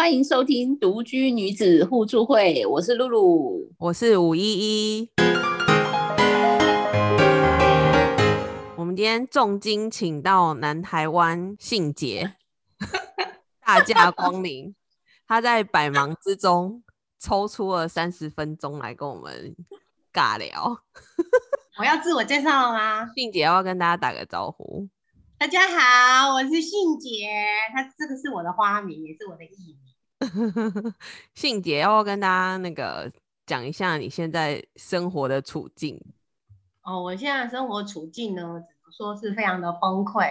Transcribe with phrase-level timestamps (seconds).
[0.00, 3.70] 欢迎收听独居女子互助会，我是露露。
[3.78, 5.10] 我是五一一。
[8.78, 12.34] 我们今天重金请到南台湾信杰
[13.62, 14.74] 大驾光临，
[15.28, 16.82] 他在百忙之中
[17.18, 19.54] 抽出了三十分钟来跟我们
[20.10, 20.78] 尬聊。
[21.78, 23.10] 我要自我介绍了吗？
[23.14, 24.88] 信杰要跟大家打个招呼。
[25.38, 27.28] 大家好，我是信杰，
[27.74, 29.89] 他这个是我的花名，也是我的艺名。
[31.34, 33.10] 信杰要不要跟大家那个
[33.46, 36.00] 讲一下你现在生活的处境？
[36.82, 40.30] 哦，我现在生活处境呢，只能说是非常的崩溃。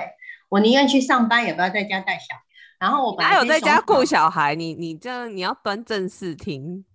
[0.50, 2.42] 我宁愿去上班，也不要在家带小孩。
[2.80, 4.56] 然后我本来哪有在家顾顾小孩？
[4.56, 6.86] 你你这你要端正视听，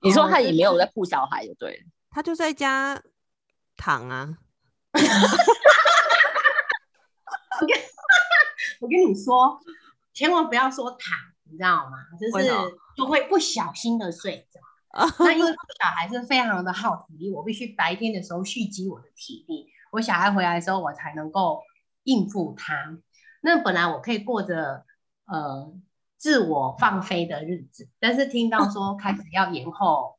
[0.00, 1.84] 你说他也没有在顾小孩，就对了。
[2.10, 3.02] 他就在家
[3.76, 4.36] 躺啊。
[8.80, 9.58] 我跟你说，
[10.12, 11.18] 千万不要说躺，
[11.54, 11.92] 你知道吗？
[12.18, 12.52] 就是
[12.96, 14.58] 就会不小心的睡着。
[15.20, 21.62] 那因为小孩是非常的耗体力，我必须白天的时候蓄积我的体力，我小孩回来的时候我才能够
[22.02, 22.98] 应付他。
[23.40, 24.84] 那本来我可以过着
[25.26, 25.72] 呃
[26.18, 30.16] 自我放飞的日子，但是听到说开始要延后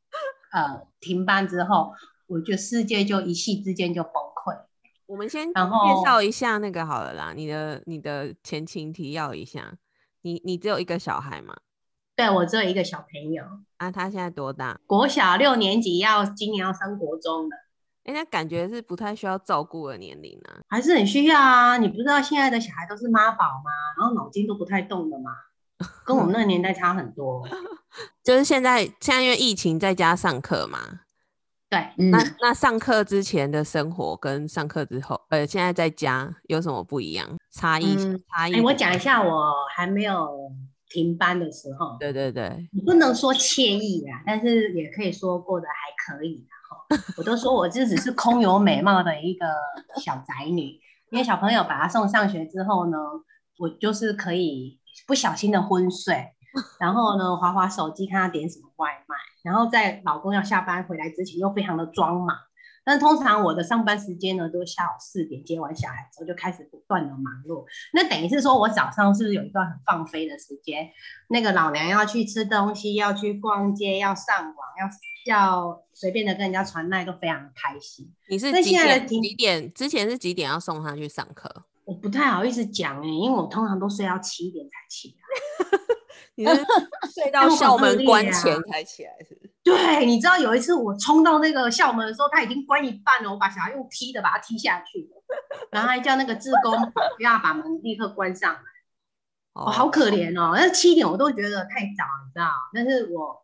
[0.52, 1.92] 呃停班之后，
[2.26, 4.58] 我觉得世界就一夕之间就崩溃。
[5.06, 5.54] 我们先介
[6.04, 9.74] 绍一下那个好了啦，你的你的前情提要一下。
[10.26, 11.54] 你你只有一个小孩吗？
[12.16, 13.44] 对我只有一个小朋友，
[13.76, 14.80] 啊，他现在多大？
[14.84, 17.56] 国小六年级要今年要升国中了。
[18.02, 20.58] 哎、那感觉是不太需要照顾的年龄啊。
[20.68, 21.76] 还是很需要啊！
[21.76, 23.70] 你不知道现在的小孩都是妈宝吗？
[23.96, 25.30] 然后脑筋都不太动的嘛，
[26.04, 27.46] 跟我们那个年代差很多。
[28.24, 30.78] 就是现在现在因为疫情在家上课嘛，
[31.96, 37.28] 对，嗯那那上课之前的生活跟上课之后，呃，现在在家有什么不一样？
[37.52, 38.54] 差异、嗯差异？
[38.54, 40.50] 哎、我讲一下，我还没有
[40.88, 46.46] 停班的时候，对对对，你不能说惬意啊，但是也可以说过得还可以。
[47.16, 49.46] 我都说我这只是空有美貌的一个
[50.00, 50.78] 小宅女，
[51.10, 52.98] 因为小朋友把他送上学之后呢，
[53.58, 56.32] 我就是可以不小心的昏睡，
[56.78, 62.36] 然后呢划划手机看他点什么外卖，然后在老公要下班回来之前又非常的装忙。
[62.84, 67.64] 但通常我的上班时间呢，都是下午四点接完小孩之后就开始不断的忙碌。
[67.92, 70.88] 那等于是说我早上是不是有一段很放飞的时间？
[71.28, 78.12] 那个老娘要去吃东西，要去逛街，要上网，要要随便的跟人家传赖，都非常开心。
[78.28, 78.80] 你是几点？
[78.80, 79.72] 现在的停几点？
[79.72, 81.64] 之前是几点要送他去上课？
[81.84, 85.78] 我不太好意思讲哎、因为我通常都睡到七点才起来。
[86.36, 86.54] 你是
[87.12, 89.36] 睡到 校门关前才起来是？
[89.64, 95.10] 对，你知道有一次我冲到那个校门的时候，他已经关一半了，我把小孩用踢的把他踢下去，
[95.72, 96.72] 然后还叫那个志工
[97.16, 98.60] 不要把门立刻关上来。
[99.54, 102.50] 哦、好可怜哦，那七点我都觉得太早，你知道？
[102.74, 103.42] 但是我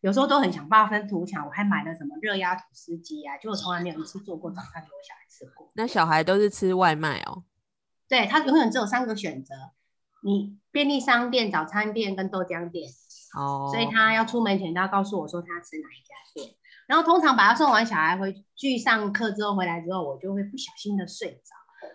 [0.00, 5.70] 有时候都很想发愤图强，我还买了什么热压吐司机啊，结果从来没有一次做过早餐给我小孩吃过。
[5.74, 7.44] 那小孩都是吃外卖哦。
[8.06, 9.54] 对他永远只有三个选择：
[10.24, 12.88] 你便利商店、早餐店跟豆浆店。
[13.36, 16.56] 哦，所以他要出门前都要告诉我说他要吃哪一家店。
[16.86, 21.54] 然后通常把他送完小孩回去上课之后回来之后，我就会不小心的睡着。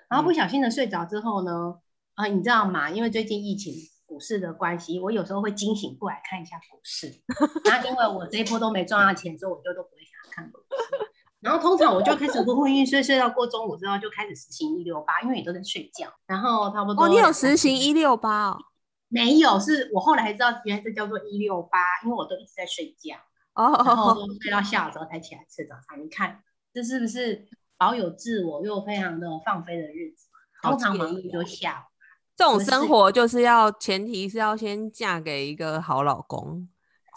[0.09, 1.79] 然后不小心的睡着之后呢，
[2.13, 2.89] 啊，你知道吗？
[2.91, 3.73] 因为最近疫情
[4.05, 7.07] 股市的关系，我有时候会惊醒过来看一下股市。
[7.65, 11.08] 然后因为我这一波都没赚到钱，所以我就都不会想要看股市。
[11.41, 16.07] 然后通常我就开始昏昏欲睡，睡到过中午之后就开始实行一六八，因为你都在睡觉。
[16.25, 18.57] 然后差不多哦，你有实行一六八哦。
[19.07, 19.59] 没有？
[19.59, 23.15] 是我后来才知道，原来这叫做一六八，因为我都一直在睡觉。
[23.55, 26.03] 然后哦， 睡到下午之后才起来吃早餐。
[26.03, 26.41] 你看
[26.73, 27.47] 这是不是
[27.77, 30.27] 保有自我又非常的放飞的日子？
[30.61, 31.89] 通常忙碌就下午。
[32.35, 36.67] 这种生活就是要前提是要先嫁给一个好老公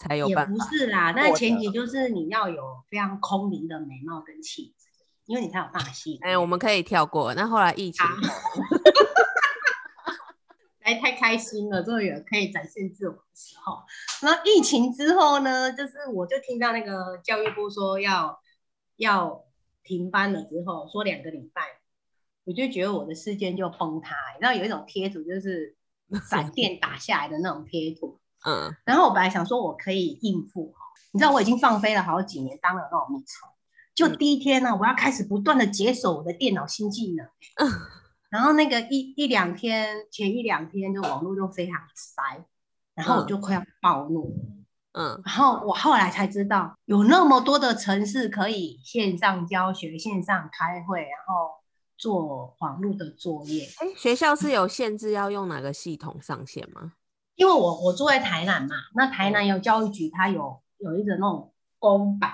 [0.00, 0.58] 才有也不。
[0.64, 4.88] 是啦，但前提就是你要有非常空灵的美貌跟气质，
[5.26, 6.30] 因为你才有办法吸引人。
[6.30, 7.34] 哎，我们可以跳过。
[7.34, 8.14] 那后来疫情好
[10.80, 13.82] 哎， 太开心了，终于有可以展现自我的时候。
[14.22, 18.40] 那疫情之后呢，就是我就听到那个教育部说要
[18.96, 19.44] 要
[19.84, 21.62] 停班了之后，说两个礼拜，
[22.44, 24.16] 我就觉得我的世界就崩塌。
[24.34, 25.76] 你知道有一种贴图就是
[26.28, 30.80] 闪电打下来的那种贴图，嗯，然后我本来想说我可以应付哈，
[31.12, 33.48] 你知道我已经放飞了好几年，当了那种蜜虫。
[33.94, 37.26] 就第一天呢、我要开始不断的解锁我的电脑新技能。
[37.58, 37.70] 嗯
[38.30, 42.42] 然后那个一一两天前一两天就网络就非常塞，
[42.94, 44.34] 然后我就快要暴怒。
[44.92, 51.50] 嗯，然后我后来才知道，有那么多的城市可以线上教学、线上开会，然后
[51.98, 53.66] 做网络的作业。
[53.80, 56.94] 哎，学校是有限制要用哪个系统上线吗？
[57.42, 62.30] 因为我我住在台南嘛，那台南有教育局，它有有一个那种公版，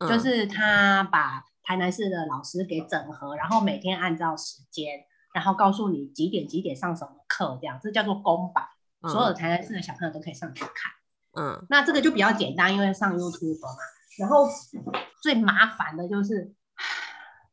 [0.00, 8.66] 就嗯是他把台南市的老师给整合，然后每天按照时间，然后告诉你几点几点上什么课，这样这叫做公版，
[9.12, 10.92] 所有台南市的小朋友都可以上去看。
[11.40, 13.68] 嗯那这个就比较简单，因为上 YouTube 嘛。
[14.18, 14.48] 然后
[15.22, 16.52] 最麻烦的就是，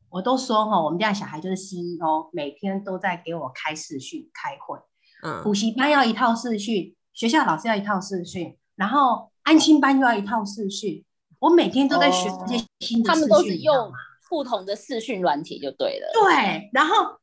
[0.09, 4.79] 我都说哈，我们家小孩就是 CEO，每天都在给我开视讯开会。
[5.23, 11.03] 嗯补习班要一套视讯，学校老师要一套视讯，然后安心班又要一套视讯。
[11.39, 13.91] 我每天都在学这些新的他们都是用
[14.29, 16.07] 不同的视讯软体就对了。
[16.13, 17.17] 对，然后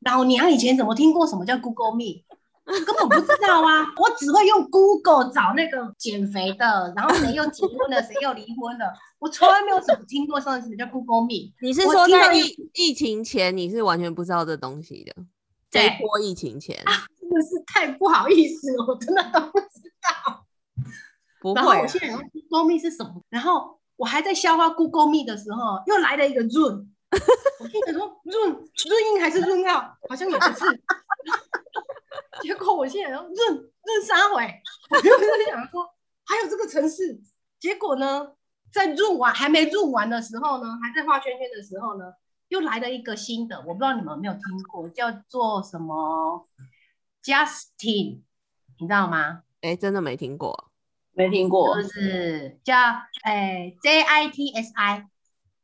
[0.00, 2.22] 老娘以前怎么听过什么叫 Google Meet？
[2.64, 3.84] 根本不知道啊！
[3.98, 11.52] 我只会用 Google 找那个减肥的，然后谁又结婚了， 谁又离婚了，我从来没有怎么听过什么叫 Google Meet。
[11.60, 12.42] 你是说在疫
[12.74, 15.16] 疫情前你是完全不知道这东西的？
[15.68, 16.76] 这一波疫情前
[17.18, 19.66] 真的是太不好意思了，我真的都不知
[20.02, 20.46] 道。
[21.54, 26.86] 然后不会啊，我现在想说 Google Meet 是什么，然后我还在消化 Google Meet 的时候，又来了一个 Zoom，
[27.60, 30.82] 我心想说 Zoom Zoom 音还是 Zoom 号，好像也不是。
[32.42, 35.88] 结果我现在说 Zoom Zoom 三回，我就在想说
[36.24, 37.20] 还有这个城市，
[37.58, 38.32] 结果呢，
[38.72, 42.04] 在 Zoom 完还没 Zoom 完的时候呢，还在画圈圈的时候呢，
[42.48, 46.46] 又来了一个新的，我不知道你们有没有听过，叫做什么
[47.22, 48.22] Justin，
[48.78, 49.42] 你知道吗？
[49.60, 50.70] 哎，真的没听过。
[51.12, 52.76] 没听过就，是叫
[53.24, 55.06] 诶 J I T S I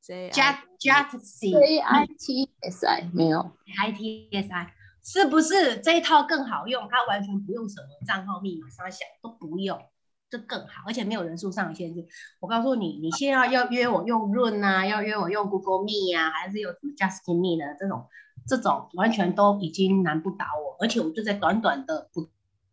[0.02, 6.86] J Just J I T S I 没有，I T S I 是不是这一套更好用？
[6.90, 9.80] 它完全不用什么账号密码，啥想都不用，
[10.28, 12.04] 这更好，而且没有人数上限制。
[12.40, 18.06] 我告诉你，你现在要约我用润啊，要约我用 Google Meet 啊，还是有什么 Just Me 的这种，
[18.46, 22.22] 这种完全都已经难不倒我，而且我就在短短的不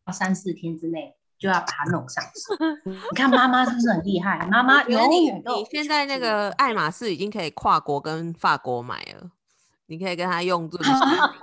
[0.06, 1.16] 到三四天之内。
[1.40, 2.56] 就要把它弄上手。
[3.12, 4.40] 你看妈妈是不是很厉害？
[4.50, 9.30] 妈妈永远都你现在那个爱马仕已经可以跨国跟法国买了，
[9.88, 11.34] 你可以跟他用润下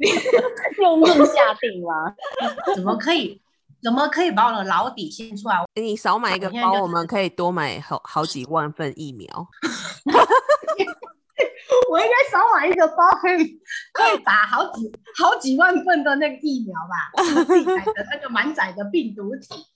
[0.80, 2.14] 用论下定吗？
[2.74, 3.38] 怎么可以？
[3.82, 5.56] 怎么可以把我的老底先出来？
[5.74, 9.26] 你少买一个包，我们可以多买好好几万份疫苗。
[11.90, 13.60] 我应该少买一个包，可以
[13.92, 19.66] 可以打好几好几万份的那个疫苗吧，我 自己买的那个满载的病毒体，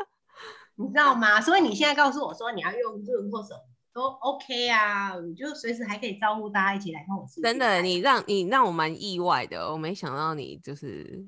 [0.76, 1.40] 你知道吗？
[1.40, 3.60] 所以你现在告诉我说你要用润或什么
[3.94, 7.26] 都 OK 啊，你就随时还可以招呼大家一起来看我。
[7.42, 11.24] 真的，你让你让我蛮意外的，我没想到你就是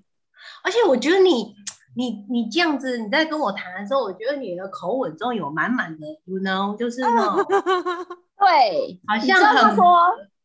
[0.62, 1.54] 而且我觉得你
[1.96, 7.44] 你你这样子，你在跟我谈的时候，我觉得你的口吻中有满满的，you know，就是那种
[8.38, 9.85] 对，好像很他说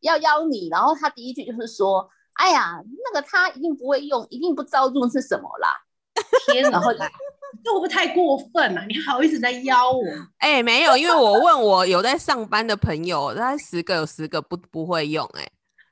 [0.00, 5.68] 要邀你，然后他第一句就是说：“哎呀，那个他一定不会用，一定不知道用是什么啦。
[6.46, 10.02] 天哪，然后这会不会太过分了、你好意思在邀我？
[10.38, 15.46] 哎、没有，因为我问我有在上班的朋友，大概十个有十个不不会用、哎，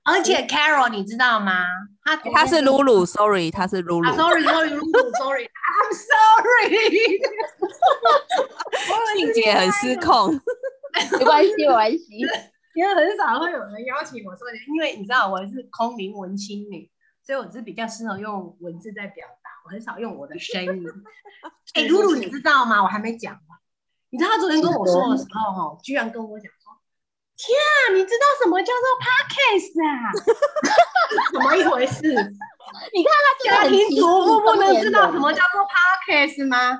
[0.08, 1.64] 而且 Carol 你知道吗？
[2.04, 4.12] 他昨他是露露，sorry，他是露露啊。
[4.16, 7.18] sorry sorry 露露 sorry，I'm sorry，
[9.16, 10.32] 静姐很失控，
[11.18, 12.06] 没关系，没关系。
[12.74, 16.88] 因为很少会有人邀请我说，因为你知道我是空灵文青女，
[17.26, 20.84] 所以我是比较适合用文字在表达，我很少用我的声音。
[21.74, 22.82] 哎、露露你知道吗？
[22.82, 23.42] 我还没讲完。
[24.10, 26.72] 你知道他昨天跟我说的时候，哈，居然跟我讲说
[27.36, 28.84] ：“天啊，你知道什么叫做
[29.38, 30.10] podcast 啊？
[31.32, 32.02] 怎么一回事？
[32.92, 36.78] 你看他家庭主妇不能知道什么叫做 podcast 吗？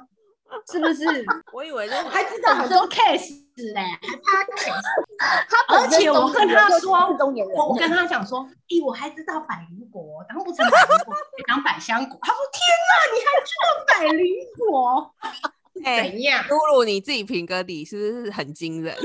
[0.71, 1.05] 是不是？
[1.53, 3.37] 我以为这还知道很多 case
[3.75, 4.83] 嘞，还 podcast。
[5.49, 11.15] 他而且我跟他说我我跟他讲说，咦，我还知道百灵果，当不成百灵果，
[11.47, 12.19] 当百香果。
[12.23, 15.15] 他说：天哪，你还知道百灵果？
[15.85, 16.45] 哎怎样？
[16.49, 18.97] 露露你自己评个理，是不是很惊人？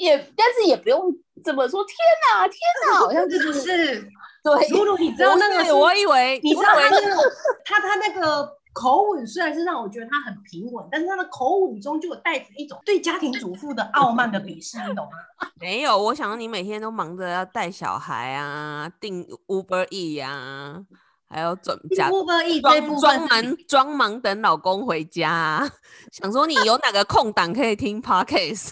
[0.00, 1.84] 也但是也不用这么说。
[1.84, 1.96] 天
[2.32, 2.58] 哪，天
[2.88, 4.08] 哪，好像就是是？
[4.44, 7.16] 对，露露，你知道那个我以为，你知道他那个
[7.64, 15.12] 他他那个口吻虽然是让我觉得他很平稳，但是他的口吻中就有带着一种对家庭主妇的傲慢的鄙视，你懂吗？
[15.60, 20.80] 没有，我想到你每天都忙着要带小孩啊，订 Uber E 啊，
[21.28, 25.70] 还有准假部分一这部装装忙装忙等老公回家、啊，
[26.10, 28.70] 想说你有哪个空档可以听 Podcast？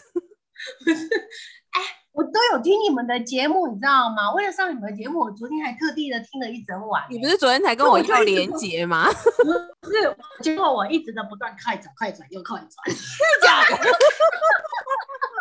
[2.13, 4.33] 我都有听你们的节目，你知道吗？
[4.35, 9.09] 为了上你们的节目，我昨天还特地的听了一整晚、你不是昨天才跟我要连接吗？
[9.81, 12.69] 不是，结果我一直的不断快转、快转又快转，
[13.43, 13.77] 假的？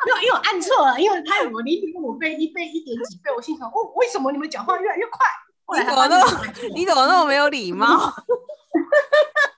[0.05, 5.25] 没有，因为我按错了，因为它有零点五倍、一倍、一点几倍，我心想，哦，为什么你们讲话越来越快？
[5.65, 7.87] 后来才发现是按错你怎么那么没有礼貌？
[7.97, 8.33] 不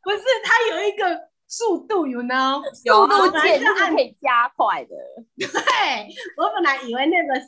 [0.04, 1.06] 不是，他有一个
[1.52, 4.96] 速度，you know，速度键就是可以加快的。
[5.36, 7.46] 对我本来以为那个是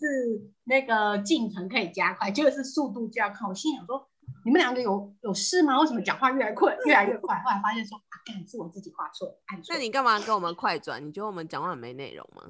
[0.65, 3.47] 那个进程可以加快，结果是速度加快。
[3.47, 4.05] 我心想说，
[4.43, 5.79] 你们两个有有事吗？
[5.79, 7.37] 为什么讲话越来越快，越来越快？
[7.45, 9.79] 后来发现说，啊，干是我自己画错，按错那。
[9.79, 11.01] 你干嘛跟我们快转？
[11.07, 12.43] 你觉得我们讲话很没内容吗？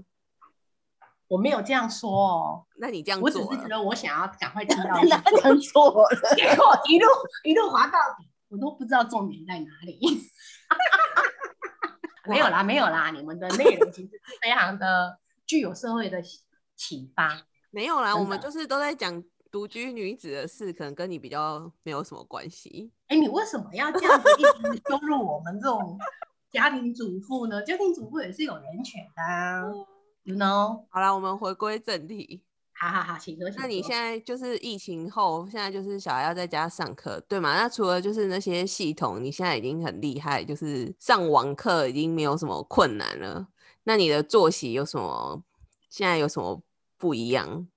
[1.28, 7.06] 我没有这样说哦，那你这样我只，是觉得我想要赶快听到 那讲错了， 结果一路
[7.44, 10.00] 一路滑到底，我都不知道重点在哪里。
[12.28, 16.22] 没有啦，没有啦，你们的内容其实是非常的具有社会的
[16.76, 17.46] 启发。
[17.72, 22.92] 没有啦，我们就是都在讲独居女子的事，可能跟你比较没有什么关系。
[23.08, 25.98] 哎，你为什么要这样子一直羞辱我们这种
[26.52, 27.62] 家庭主妇呢？
[27.64, 29.64] 家庭主妇也是有人权的、啊、
[30.24, 30.86] ，you know？
[30.90, 32.44] 好啦，我们回归正题。
[32.84, 33.50] 好好好，请说。
[33.50, 37.56] 请那你现在就是疫情后，现在就是小孩要在家上课，对吗？
[37.56, 43.48] 那除了就是那些系统，你现在已经很厉害，就是上网课已经没有什么困难了。
[43.86, 45.42] 那你的作息有什么？
[45.90, 46.62] 现在有什么
[46.98, 47.68] 不一样？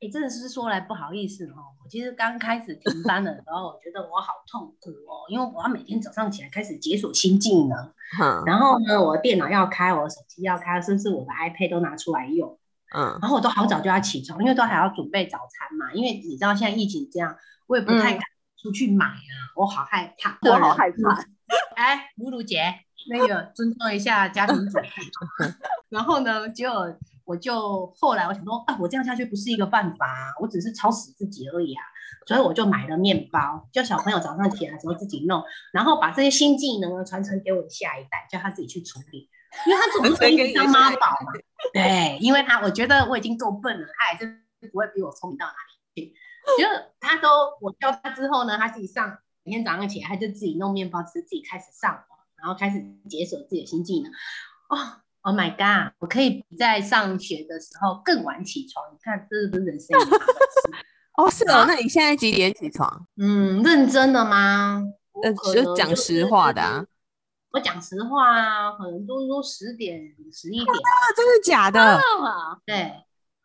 [0.00, 1.76] 哎，真的是说来不好意思哦。
[1.84, 7.76] 我其实刚开始停班的时候，我觉得我好痛苦哦，因为我要每天早上起来开始解锁新技能，
[8.18, 12.58] 哼，然后呢，我的电脑要开，我的手机要开，甚至我的 iPad 都拿出来用。
[12.94, 15.92] 嗯然后我都好早就要起床，因为都还要准备早餐嘛。
[15.92, 18.22] 因为你知道现在疫情这样，我也不太嗯敢
[18.60, 20.38] 出去买啊，我好害怕。
[20.42, 21.24] 我好害怕。
[21.76, 22.62] 哎，露露姐，
[23.08, 25.44] 那个尊重一下家庭主妇。
[25.88, 26.94] 然后呢，结果
[27.24, 31.82] 我就后来我想说，啊，我这样下去不是一个办法啊，我只是吵死自己而已啊。
[32.26, 35.42] 所以我就买了面包，叫小朋友早上起来的时候自己弄，
[35.72, 39.28] 然后把这些新技能呢传承给我的下一代，叫他自己去处理，
[39.66, 41.32] 因为他总不可以当妈宝嘛。
[41.74, 44.42] 对，因为他我觉得我已经够笨了，他还是
[44.72, 46.14] 不会比我聪明到哪里去。
[46.58, 46.66] 就
[46.98, 47.28] 他都
[47.60, 54.10] 我教他之后呢，他自己上每天早上起来，他就自己弄面包吃，自己开始上网，然后开始解锁自己的新技能。
[54.70, 55.92] 哦，Oh my god！
[55.98, 60.16] 我可以比在上学的时候更晚起床，你看这是不是人生一大？
[61.22, 61.66] 哦，是哦。
[61.68, 63.06] 那你现在几点起床？
[63.16, 64.82] 嗯，认真的吗？
[65.12, 66.84] 我呃，就讲实话的啊。
[67.52, 70.00] 我讲实话啊，可能都都十点、
[70.32, 70.66] 十一点。
[70.66, 71.80] 啊，真的假的？
[71.80, 72.92] 啊，对，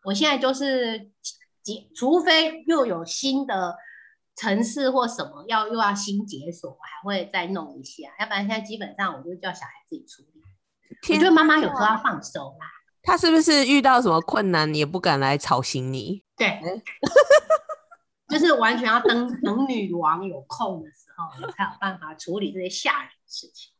[0.03, 1.11] 我现在就是
[1.63, 3.75] 解，除非又有新的
[4.35, 10.41] 城市或什么要又要新解锁，我还会再弄一下，要不然现在基本上我就叫小孩自己处理。
[10.89, 12.67] 我天觉得妈妈有时候要放手啦。
[13.01, 16.23] 他是不是遇到什么困难，你也不敢来吵醒你？
[16.37, 16.59] 对，
[18.29, 23.71] 就是完全要等等女王有空的时候，你才有办法处理这些吓人的事情。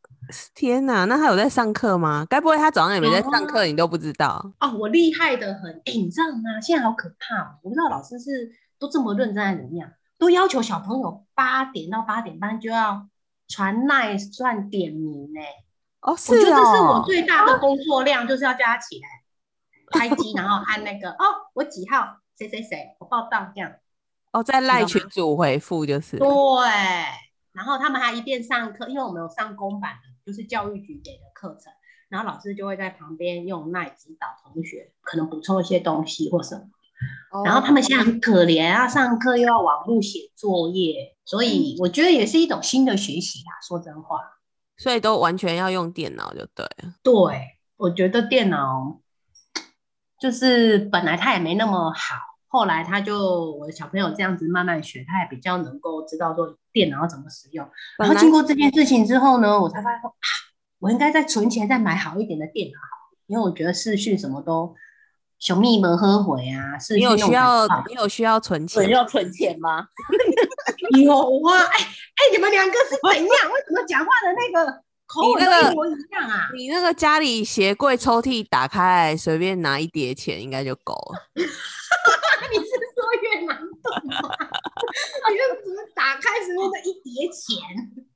[0.53, 2.25] 天哪，那他有在上课吗？
[2.29, 4.53] 该不会他早上也没在上课，你都不知道？
[4.59, 6.59] 哦，我厉害的很，哎，你知道吗？
[6.61, 7.59] 现在好可怕哦！
[7.63, 13.07] 我不知道老师是都这么认真还是怎么样，都要求小朋友八点到八点半就要
[13.47, 15.39] 传赖算点名呢。
[16.01, 23.71] 哦，是我觉得这是我哦，最大的工作量，就是要叫他起来开机，然后按那个哦，我几号谁谁谁，我报到这样。
[24.31, 26.17] 哦，在赖群主回复就是。
[26.17, 26.27] 对，
[27.53, 31.71] 然后他们还一边上课，因为我们有上公版的，就是教育局给的课程，
[32.09, 36.63] 然后老师就会在旁边用赖指导同学，可能补充一些东西或什么。
[37.43, 43.51] 然后他们现在很可怜啊，上课又要网络写作业，所以我觉得也是一种新的学习啦。
[43.67, 44.17] 说真话，
[44.77, 46.95] 所以都完全要用电脑就对了。
[47.03, 47.13] 对
[47.75, 49.01] 我觉得电脑
[50.19, 52.15] 就是本来它也没那么好，
[52.55, 57.69] 后来他就我的小朋友这样子慢慢学，他也比较能够知道说电脑要怎么使用。
[57.97, 60.27] 然后经过这件事情之后呢，我才发现说啊，
[60.79, 62.79] 我应该再存钱再买好一点的电脑，
[63.27, 64.73] 因为我觉得视讯什么都
[65.37, 68.89] 熊密们喝回啊，视你有讯需要你有需要存钱？
[68.89, 69.85] 要存钱吗？
[71.03, 73.51] 有啊，哎哎，你们两个是怎样？
[73.51, 74.71] 为什么讲话的那个
[75.07, 76.47] 口吻你那个都一模一样啊？
[76.53, 81.19] 你那个家里鞋柜抽屉打开来，随便拿一叠钱应该就够了。
[84.03, 84.37] 你是说越南盾吗？
[85.29, 87.57] 你是怎么打开时候的一叠钱？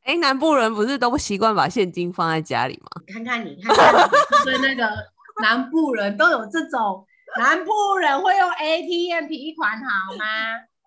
[0.03, 2.89] 哎，南部人不是都不习惯把现金放在家里吗？
[3.07, 3.99] 你看看你，看看你，
[4.37, 4.89] 是不是那个
[5.41, 7.05] 南部人都有这种？
[7.37, 10.25] 南部人会用 ATM 提款好吗？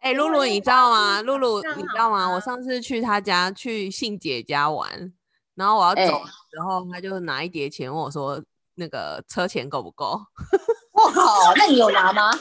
[0.01, 1.23] 哎，露露，你知道吗？
[1.23, 2.29] 露露，你知道吗？
[2.29, 5.13] 我上次去他家，去信姐家玩，
[5.55, 6.11] 然后我要走哎的
[6.51, 8.43] 时候，他就拿一叠钱问我说
[8.75, 10.21] ：“那个车钱够不够
[10.93, 12.33] 我靠，那你有拿吗？？”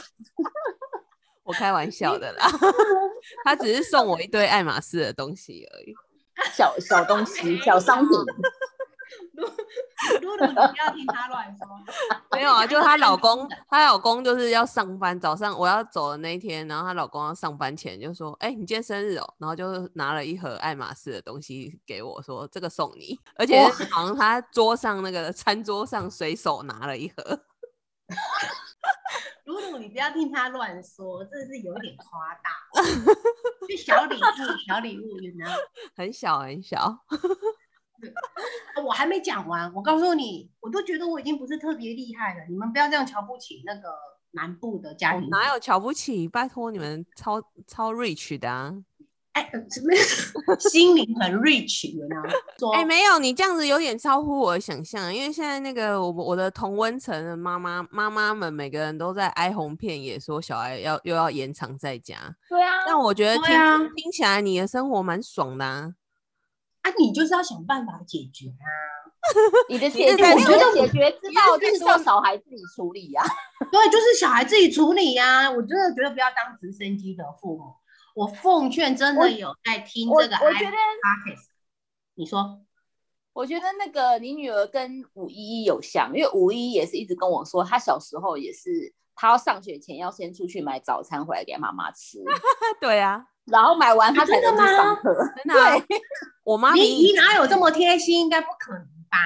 [1.44, 2.46] 我开玩笑的啦，
[3.44, 5.94] 他只是送我一堆爱马仕的东西而已。
[6.52, 8.10] 小小东西，小商品，
[9.34, 9.46] 露
[10.20, 11.66] 露露露，你不要听他乱说。
[12.32, 27.40] 没有啊，就是她老公， 她老公就是要上班，早上我要走的那一天，然后她老公要上班前就说：“哎、你今天生日哦。”然后就拿了一盒爱马仕的东西给我，说：“这个送你。”而且好像他桌上那个餐桌上随手拿了一盒。
[29.44, 32.50] 露露，你不要听他乱说，真的是有点夸大。
[33.68, 34.20] 就小礼物，
[34.66, 35.50] 小礼物，you know。
[35.96, 36.98] 很小很小，
[38.84, 43.94] 我还没讲完，我告诉你，我都觉得我已经不是特别厉害了，你们不要这样瞧不起那个
[44.32, 45.28] 南部的家庭。
[45.28, 46.26] 哪有瞧不起？
[46.28, 48.74] 拜托你们超超 rich 的啊！
[49.32, 52.58] 哎，呃什么 心灵很 rich，you know？
[52.58, 62.16] 说哎、没有，你这样子有点超乎我的想象，因为现在那个我我的同温层的妈妈妈妈们，每个人都在哀鸿遍野，说小孩要又要延长在家。
[62.48, 65.94] 对啊，但我觉得听、对啊听起来你的生活蛮爽的啊。
[66.82, 68.66] 啊，你就是要想办法解决啊。
[69.70, 73.22] 你的解决，我说的解决之道就是叫小孩自己处理呀、
[73.70, 77.72] 对，就是小孩自己处理呀、我真的觉得不要当直升机的父母。
[78.14, 81.46] 我奉劝真的有在听我这个我觉 i 得 podcast，
[82.14, 82.60] 你说
[83.32, 92.18] 我觉得那个你女儿跟五一一有像，因为五一也是一直跟我说，她小时候也是，她要上学前要先出去买早餐回来给妈妈吃，
[92.80, 95.14] 对啊，然后买完她才能去上课。
[95.36, 95.74] 真的啊、
[96.44, 98.20] 我妈你你哪有这么贴心？
[98.20, 99.18] 应该不可能吧？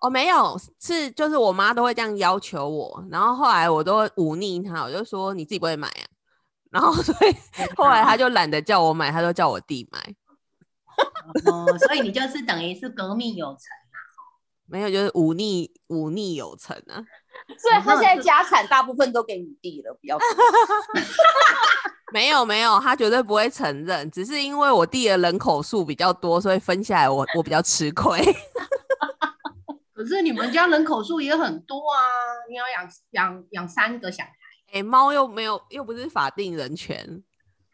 [0.00, 6.04] 哦没有，是就是我妈都会这样要求我，然后后来我都会忤逆她，我就说你自己不会买啊，
[6.74, 7.36] 然后所以
[7.76, 10.00] 后来他就懒得叫我买，他都叫我弟买。
[11.46, 13.96] 哦，所以你就是等于是革命有成啊。
[14.66, 16.98] 没有，就是忤逆忤逆有成啊！
[17.56, 20.18] 所以他现在家产大部分都给你弟了，不要
[22.12, 28.20] 没有没有，他绝对不会承认，只是因为我弟的人口数比较多，所以分下来我我比较吃亏。
[29.94, 32.02] 可是你们家人口数也很多啊，
[32.48, 34.30] 你要养养养三个小孩，
[34.74, 37.22] 哎、猫又没有又不是法定人权，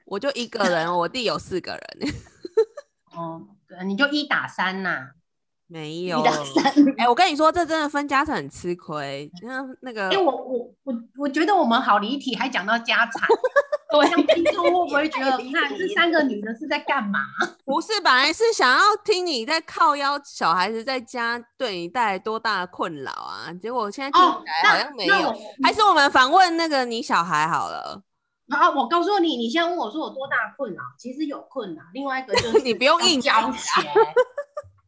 [0.04, 2.12] 我就一个人， 我弟有四个人，
[3.16, 5.12] 哦，对，你就一打三呐、
[5.70, 6.20] 没有。
[6.98, 9.30] 哎、我跟你说，这真的分家产很吃亏。
[9.42, 13.28] 那那个哎、我我我我觉得我们好离题，还讲到家产，
[13.96, 17.20] 我像听众会不会觉得，太离看这三个女的是在干嘛？
[17.64, 25.32] 不是，本来是想要听你在靠腰小孩子在家对你带来多大的困扰啊，结果现在听哦起来好像没有。
[25.62, 28.02] 还是我们访问那个你小孩好了，
[28.48, 31.82] 啊，我告诉你，你现在问我说我多大困扰，其实有困扰。
[31.94, 33.80] 另外一个就 是你不用硬教学，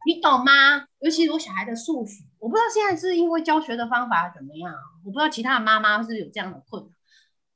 [0.05, 0.85] 你懂吗？
[0.99, 4.73] 尤其是我小孩的数学，我不知道现在是因为教学的方法怎么样，
[5.05, 6.89] 我不知道其他的妈妈是不是有这样的困扰。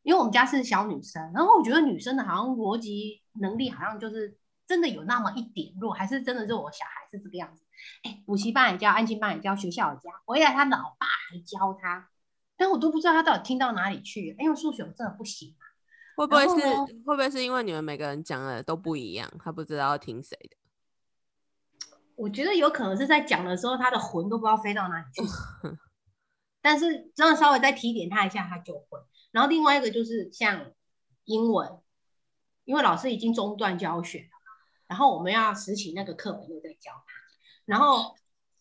[0.04, 7.64] 因为我们家是小女生，然后我觉得女生的好像逻辑能力好像就是真的有那么一点弱，还是真的是我小孩是这个样子。
[8.04, 12.08] 哎，补习班也教，安亲班也教，学校也教，回来他老爸还教他，
[12.56, 15.64] 但我都不知道他到底听到哪里去，因为数学我真的不行啊。
[16.16, 16.56] 会不会是
[17.04, 20.56] 会不会是因为你们每个人讲的都不一样，他不知道要听谁的？
[22.18, 25.22] 我觉得有可能是在讲的时候，他的魂都不知道飞到哪里去。
[26.62, 29.00] 但是这样稍微再提点他一下，他就会。
[29.32, 30.72] 然后另外一个就是像
[31.26, 31.80] 英文，
[32.66, 34.30] 因为老师已经中断教学了，
[34.88, 37.14] 然后我们要拾起那个课本又在教他，
[37.66, 38.16] 然后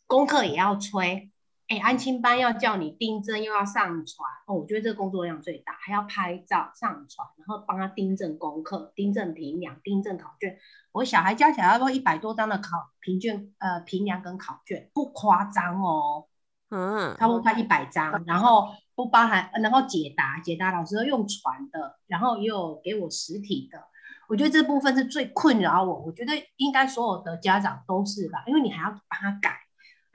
[0.06, 1.32] 功课也要催。
[1.68, 4.54] 哎，安亲班要叫你订正，又要上传哦。
[4.54, 10.56] 我觉得这个工作量最大，还要拍照上传，然后帮他订正功课、订正评量、订正考卷。
[10.92, 16.26] 我小孩加起来要多一百多张的考评卷，呃，评量跟考卷，不夸张哦，
[16.70, 23.82] 嗯，差不多快一百张，然后不包含，然后解答，解答老师都用传的，然后也有给我实体的。
[24.28, 29.56] 我觉得这部分是最困扰我，我觉得应该所有的家长都是吧，因为你还要帮他改，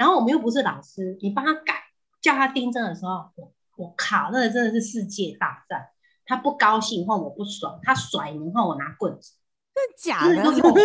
[0.02, 1.76] 然后我们又不是老师，你帮他改，
[2.20, 5.90] 叫他订正的时候，我我靠，那个真的是世界大战。
[6.26, 9.34] 他不高兴换我不爽，他甩你换我拿棍子，
[9.76, 10.82] 真的假的就的？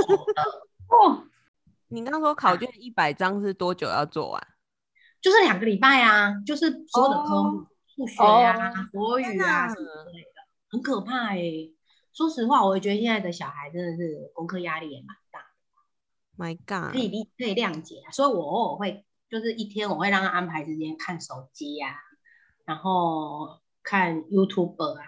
[0.89, 1.25] 哦，
[1.89, 4.47] 你刚刚说考卷一百张是多久要做完？
[5.23, 11.41] 就是两个礼拜啊，就是所有的科目，数学啊、国语啊什么之类的，很可怕哎、
[12.13, 15.26] 说实话，我觉得现在的小孩真的是功课压力也蛮大，
[16.37, 16.93] My God！
[16.93, 18.11] 可以理可以谅解啊。
[18.11, 21.97] 所以我偶尔会就是一天我会让他安排时间看手机呀、
[22.65, 25.05] 然后看 YouTube 啊，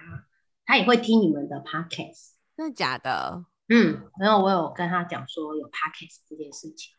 [0.65, 2.33] 他也会听你们的 Podcast。
[2.57, 3.45] 真的假的？
[3.69, 6.95] 嗯，然后我有跟他讲说有 Podcast 这件事情。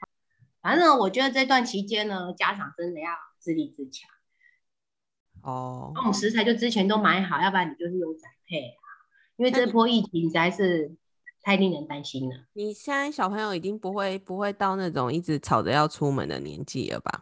[0.62, 4.10] 反正我觉得这段期间呢，家长真的要自立自强。
[5.42, 8.84] 哦那，我们食材就之前都买好，要不然你就是用宅配啊。
[9.38, 10.96] 因为这波疫情实在是
[11.42, 12.36] 太令人担心了。
[12.54, 17.22] 你现在小朋友已经不会不会到那种一直吵着要出门的年纪了吧？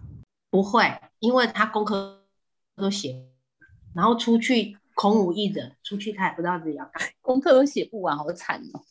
[0.50, 0.84] 不会，
[1.20, 2.24] 因为他功课
[2.76, 3.16] 都写，
[3.94, 7.10] 然后出去空无一人，出去他也不知道自己要干嘛。
[7.22, 8.82] 功课都写不完，好惨哦。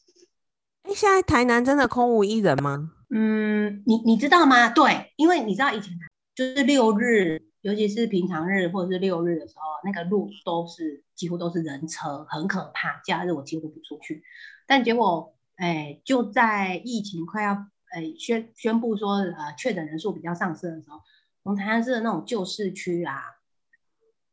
[0.83, 2.93] 哎，现在台南真的空无一人吗？
[3.11, 4.69] 嗯，你你知道吗？
[4.69, 5.93] 对，因为你知道以前
[6.35, 13.01] 就是六日，尤其是平常日或者是六日的时候，那个路都是几乎都是人车，很可怕。
[13.05, 14.23] 假日我几乎不出去，
[14.67, 17.53] 但结果哎，就在疫情快要
[17.91, 21.01] 哎宣宣布说呃确诊人数比较上升的时候，
[21.43, 23.37] 我们台南市的那种旧市区啊，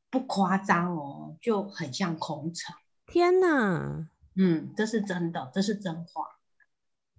[0.09, 2.75] 不夸张哦，就很像空城。
[3.05, 4.09] 天哪！
[4.35, 6.25] 嗯，这是真的，这是真话。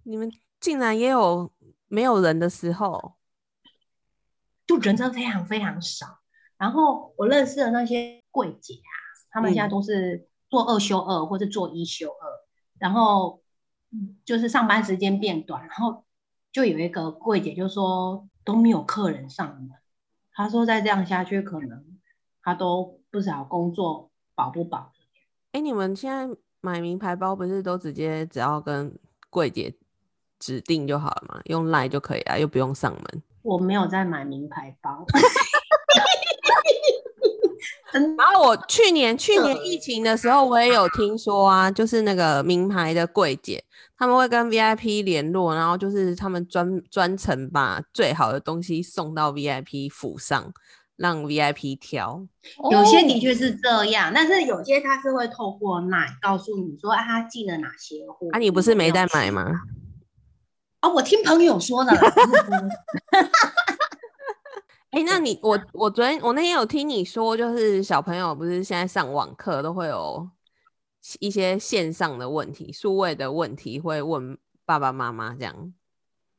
[0.03, 1.51] 你们竟然也有
[1.87, 3.13] 没有人的时候，
[4.67, 6.19] 就人真的非常非常少。
[6.57, 8.91] 然后我认识的那些柜姐啊，
[9.31, 12.44] 他们现在都是做二休二或者做一休二，
[12.79, 13.41] 然后
[14.23, 16.03] 就是上班时间变短，然后
[16.51, 19.71] 就有一个柜姐就说都没有客人上门，
[20.33, 21.83] 她说再这样下去，可能
[22.41, 24.91] 她都不知道工作保不保。
[25.51, 28.97] 哎，你们现在买名牌包不是都直接只要跟
[29.29, 29.75] 柜姐？
[30.37, 33.23] 指定就好了嘛，用赖就可以了，又不用上门。
[33.41, 35.05] 我没有在买名牌包。
[38.17, 43.63] 然后我去年去年疫情的时候，我也有听说啊，就是那个名牌的柜姐，
[43.97, 50.51] 他们会跟 VIP 联络，然后就是他们专专程把最好的东西送到 VIP 府上，
[50.97, 52.25] 让 VIP 挑。
[52.69, 58.27] 有些的确是这样，但是有些他是会透过奶告诉你说，啊，他进了哪些货。
[58.31, 59.51] 啊，你不是没在买吗？
[60.93, 61.91] 我听朋友说的。
[64.95, 70.29] 哎，那你我我昨天我那天有听你说，就是小朋友不是现在上网课都会有
[71.19, 75.73] 一些线上的问题、数位的问题，会问爸爸妈妈这样。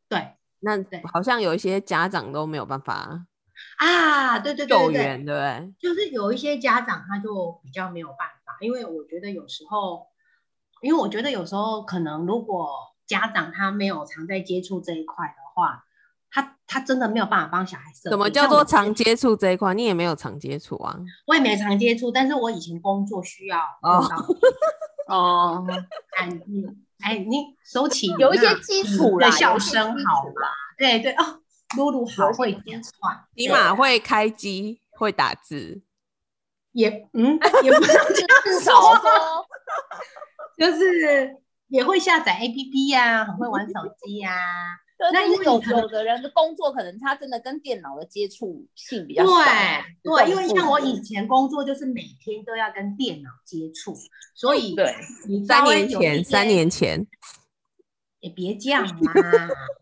[0.09, 0.73] 对，那
[1.13, 3.27] 好像有一些家长都没有办法
[3.77, 5.75] 啊，对对对救援，对不对？
[5.79, 8.17] 就是有一些家长他就比较没有办
[8.47, 10.07] 法，因为我觉得有时候，
[10.81, 12.67] 因为我觉得有时候可能如果。
[13.07, 15.85] 家长他没有常在接触这一块的话，
[16.37, 18.11] 他他真的没有办法帮小孩设。
[18.11, 19.73] 怎么叫做常接触这一块？
[19.73, 20.95] 你也没有常接触啊。
[21.27, 23.59] 我也没常接触，但是我以前工作需要。
[23.81, 24.07] 哦
[25.09, 25.67] 哦，
[26.19, 26.67] 哎你
[27.01, 30.49] 哎你收起有一些基础的笑声好吗？
[30.77, 31.41] 对对哦，
[31.79, 32.63] 露露好会讲
[33.01, 35.81] 话，起码会开机会打字，
[36.73, 37.93] 也嗯也不是
[38.45, 39.47] 至少说
[40.59, 41.39] 就是。
[41.69, 44.31] 也会下载 A P P 呀，很会玩手机呀。
[45.13, 49.31] 那因为有有的人的工作可能他真的跟电脑的接触性比较少。
[50.03, 53.95] 对对，因为像我以前工作就是每天都要跟电脑接触，
[54.35, 54.95] 所以对，
[55.47, 57.07] 三年前三年前，
[58.21, 59.13] 也别这样嘛。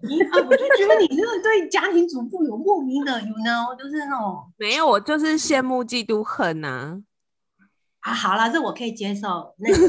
[0.03, 7.03] 你啊，我就觉得你真的对家庭主妇有莫名的，you know，就是那种 没有，我就是羡慕嫉妒恨呐。
[8.01, 9.55] 啊，好了，这我可以接受。
[9.59, 9.89] 那个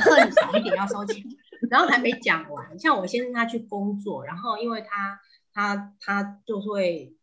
[0.00, 1.22] 恨少一点要收钱，
[1.70, 2.78] 然后还没讲完。
[2.78, 5.20] 像我先生他去工作，然后因为他
[5.52, 7.16] 他他就会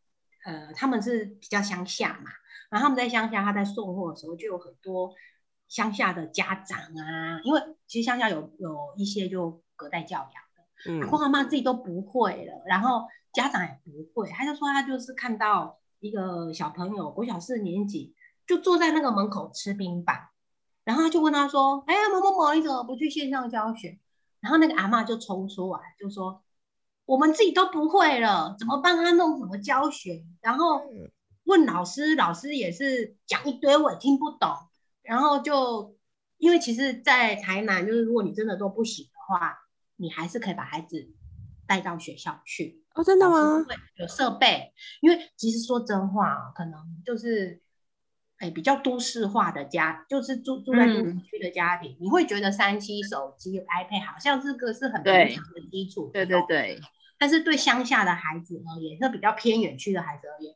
[0.45, 2.31] 呃，他们是比较乡下嘛，
[2.69, 5.13] 然后他们在乡下，他在送货的时候就有很多
[5.67, 18.15] 乡下的家长啊，因为其实乡下有有一些就隔代教养的，阿公阿妈自己都不会了，然后家长也不会，他就说他就是看到一个小朋友国小四年级。
[18.47, 20.15] 就坐在那个门口吃冰棒，
[20.83, 23.97] 然后他就问他说：“哎呀，某某某，你怎么不去线上教学？”
[24.45, 26.43] 然后那个阿妈就冲出来就说
[27.05, 30.83] ：“我们自己都不会了，怎么帮他弄什么教学？”然后
[31.45, 34.55] 问老师，老师也是讲一堆，我也听不懂。
[35.01, 35.97] 然后就
[36.37, 39.57] 因为其实，在台南，就是如果你真的都不行的话，
[39.95, 41.09] 你还是可以把孩子
[41.65, 43.03] 带到学校去哦。
[43.03, 43.65] 真的吗？
[43.97, 47.64] 有设备，因为其实说真话，可能就是。
[48.37, 56.09] 哎，比较都市化的家，就是住住在都市区的家庭，你会觉得三 C 手机、iPad 好像这个是很平常的基础。
[56.13, 56.79] 对对对。
[57.17, 60.53] 但是对乡下的孩子而言，是比较偏远区的孩子而言，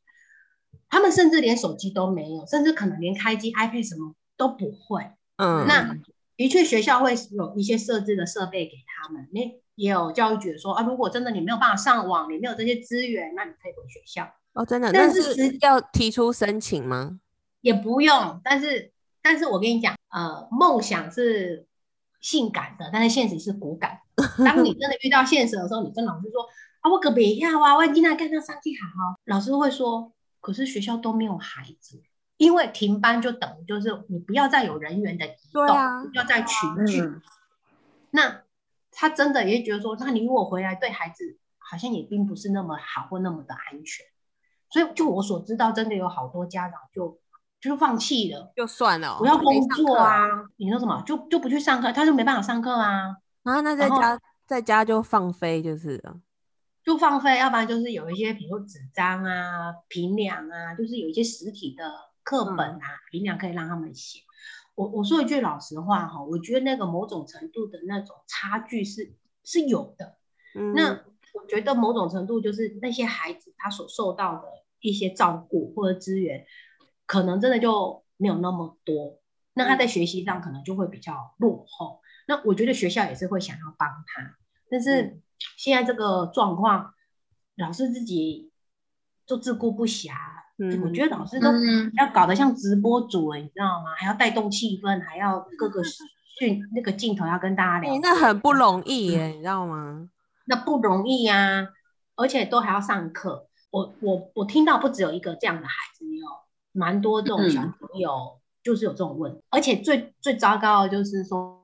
[0.90, 5.12] 他们甚至连手机都没有，甚至可能连开机 iPad 什么都不会。
[5.38, 5.66] 嗯。
[5.66, 5.96] 那
[6.36, 9.30] 的确，学校会有一些设置的设备给他们。
[9.32, 9.40] 那
[9.76, 14.30] 也有教育局说啊，如果真的你没有办法上网，你没有这些资源，那你可以回学校。
[14.52, 14.92] 哦，真的？
[14.92, 17.22] 但是要提出申请吗？
[17.62, 18.92] 也不用，但是，
[19.22, 21.68] 但是我跟你讲，呃，梦想是
[22.22, 24.00] 性感的，但是现实是骨感。
[24.46, 26.44] 当你真的遇到现实的时候，你跟老师说
[26.82, 32.02] 啊，我可别要啊，我今天跟他上去好，老师会说，可是学校都没有孩子，
[32.38, 37.04] 因为停班就等于就是你不要再有人员的移动，不要再群聚。
[38.12, 38.44] 那
[38.92, 44.06] 他真的也觉得说，那你如果回来对孩子好像也并不是那么好或那么的安全。
[44.72, 47.20] 所以就我所知道，真的有好多家长就
[47.62, 50.28] 就是放弃了，就算了，不要工作啊。
[50.58, 51.02] 你说什么？
[51.06, 56.20] 就就不去上课，他就没办法上课啊，啊，那在家在家就放飞就是了。
[56.84, 57.38] 就放飞。
[57.38, 61.84] 要不然就是有一些，比如说纸张啊、平量啊，就是有一些实体的
[62.24, 64.22] 课本啊、平量可以让他们写。
[64.76, 70.18] 我我说一句老实话哈，我觉得那个某种程度的那种差距是是有的。
[70.56, 74.44] 嗯，那我觉得某种程度就是那些孩子他所受到的
[74.80, 76.46] 一些照顾或者资源，
[77.10, 79.18] 可能真的就没有那么多。
[79.56, 82.02] 那他在学习上可能就会比较落后。
[82.28, 84.36] 那我觉得学校也是会想要帮他，
[84.70, 85.20] 但是
[85.58, 86.94] 现在这个状况，
[87.56, 88.52] 老师自己
[89.26, 90.12] 就自顾不暇。
[90.60, 93.96] 嗯我觉得老师都嗯要搞得像直播主了，你知道吗？
[93.98, 95.82] 还要带动气氛，还要各个
[96.38, 98.00] 训那个镜头要跟大家聊。
[98.04, 100.08] 那很不容易耶，你知道吗？
[100.46, 101.70] 那不容易呀、
[102.16, 103.48] 而且都还要上课。
[103.72, 106.28] 我我我听到不只有一个这样的孩子，有
[106.80, 107.74] 蛮多这种小嗯。
[107.80, 111.62] 朋友就是有这种问题，而且最最糟糕的就是说，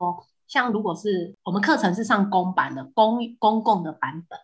[0.48, 4.40] 像如果是我们课程是上公版的公公共的版本，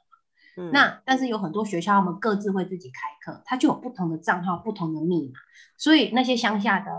[0.57, 5.39] 嗯，那但是有很多学校他们各自会自己开课，他就有不同的账号、不同的密码，
[5.77, 6.91] 所以那些乡下的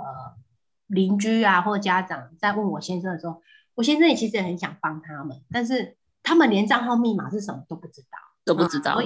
[0.86, 3.42] 邻居啊或家长在问我先生的时候，
[3.74, 8.18] 我先生也其实也很想帮他们，但是他们连账号密码是什么都不知道。
[8.44, 8.98] 都不知道。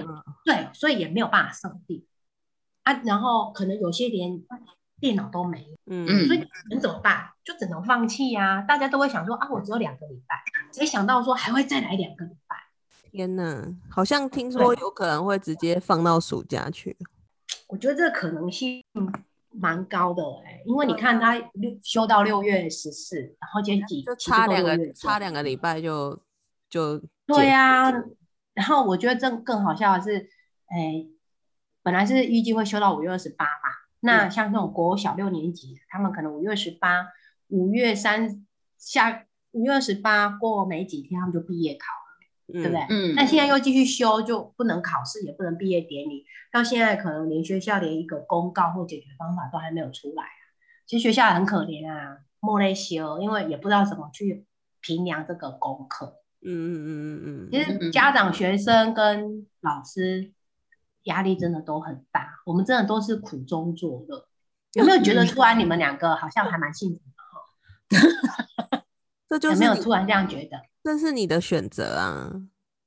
[0.47, 2.03] 对，所以也没有办法设定
[2.87, 3.03] 啊。
[3.05, 4.43] 然后可能有些连
[4.99, 7.29] 电脑都没有，嗯嗯所以能怎么办？
[7.45, 10.37] 就只能放弃呀、大家都会想说啊，我只有两个礼拜，
[10.73, 12.57] 谁想到说还会再来两个礼拜？
[13.13, 16.97] 天哪，好像听说有可能会直接放到暑假去。
[17.69, 18.83] 我觉得这个可能性
[19.51, 26.19] 蛮高的哎、因为你看他六休到六月十四，然后今天几就差两个差两个礼拜就
[26.69, 27.91] 就对结呀、
[28.55, 30.29] 然后我觉得这更好笑的是，
[30.67, 31.07] 哎，
[31.87, 33.71] 本来是预计会休到五月二十八嘛，
[34.01, 37.07] 那像这种国小六年级的，他们可能五月二十八、
[37.47, 38.45] 五月三
[38.77, 42.87] 下五月二十八过没几天，他们就毕业考了，对对不对？
[42.91, 50.43] 嗯，那现在又继续休，就不能考试，也不能毕业典礼，到现在可能连学校连一个公告或解决方法都还没有出来啊。
[50.87, 54.45] 其实学校也很可怜啊，莫内修，因为也不知道怎么去
[54.81, 56.17] 评量这个功课。
[56.45, 60.33] 嗯嗯嗯嗯嗯其实家长、学生跟老师
[61.07, 64.29] 压力真的都很大，我们真的都是苦中作乐。
[64.75, 67.01] 有没有觉得突然你们两个好像还蛮幸福
[67.89, 68.85] 的？
[69.29, 70.61] 这就有没有突然这样觉得？
[70.85, 72.31] 这是你的选择啊，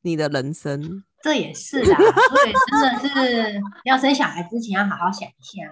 [0.03, 1.03] 你的人生。
[1.21, 5.69] 这也是啦，所以真的是要生小孩之前要好好想一下，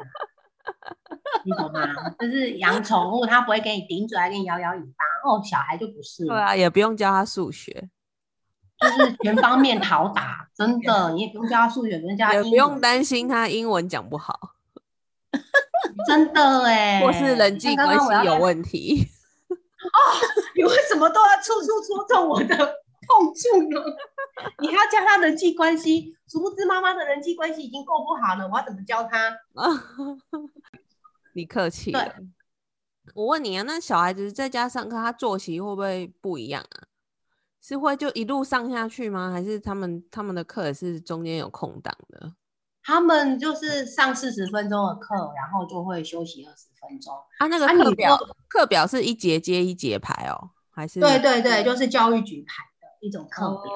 [1.46, 1.88] 你懂吗？
[2.20, 5.06] 就是养宠物，它不会给你顶嘴，还给你摇摇尾巴。
[5.24, 7.90] 哦，小孩就不是了，对啊，也不用教他数学，
[8.80, 14.52] 就是全方面讨打，真的，你也不用教他数学，不用教他英也不用，担心他英文讲不好，
[16.08, 19.08] 真的哎，或是人际关系有问题。
[19.80, 20.00] 哦
[20.56, 23.80] 你为什么都要处处戳中我的痛处呢？
[24.60, 29.38] 你还要教他人际关系，殊不知妈妈的人际关系已经够不好了，我要怎么教他？
[31.34, 32.16] 你客气对了。
[33.14, 36.84] 我问你啊，那小孩子在家上课，他作息会不会不一样啊？
[37.68, 39.30] 是会就一路上下去吗？
[39.30, 42.32] 还是他们他们的课也是中间有空档的？
[42.82, 47.14] 他们就是上四十分钟的课，然后就会休息二十分钟。
[47.40, 53.74] 啊，那个课表、说课表是一节接一节排哦，还是对对对，就是教育局排的一种课表